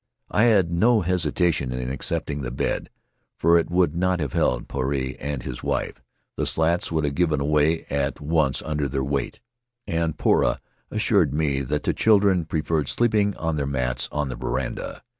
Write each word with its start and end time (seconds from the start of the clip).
I 0.31 0.45
had 0.45 0.71
no 0.71 1.01
hesitation 1.01 1.71
in 1.71 1.91
accepting 1.91 2.41
the 2.41 2.49
bed, 2.49 2.89
for 3.37 3.59
it 3.59 3.69
would 3.69 3.95
not 3.95 4.19
have 4.19 4.33
held 4.33 4.67
Puarei 4.67 5.15
and 5.19 5.43
his 5.43 5.61
wife. 5.61 6.01
The 6.37 6.47
slats 6.47 6.91
would 6.91 7.03
have 7.03 7.13
given 7.13 7.39
away 7.39 7.85
at 7.87 8.19
once 8.19 8.63
under 8.63 8.87
their 8.89 9.03
weight, 9.03 9.41
and 9.85 10.17
Poura 10.17 10.57
assured 10.89 11.35
me 11.35 11.61
that 11.61 11.83
the 11.83 11.93
children 11.93 12.45
pre 12.45 12.63
ferred 12.63 12.87
sleeping 12.87 13.37
on 13.37 13.57
their 13.57 13.67
mats 13.67 14.09
on 14.11 14.29
the 14.29 14.35
veranda. 14.35 15.03